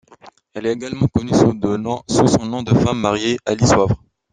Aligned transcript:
Elle 0.55 0.65
est 0.65 0.71
également 0.73 1.05
connue 1.09 1.29
sous 1.29 2.27
son 2.27 2.45
nom 2.47 2.63
de 2.63 2.73
femme 2.73 2.99
mariée, 3.01 3.37
Alice 3.45 3.69
Wavre. 3.75 4.01